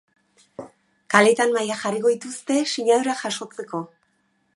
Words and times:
Kaleetan 1.15 1.53
mahaiak 1.57 1.79
jarriko 1.83 2.13
dituzte 2.13 2.57
sinadurak 2.73 3.21
jasotzeko. 3.27 3.83